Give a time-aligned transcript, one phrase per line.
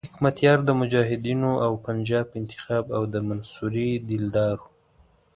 [0.13, 4.69] حکمتیار د مجاهدینو او پنجاب انتخاب او د منصوري دلدار وو.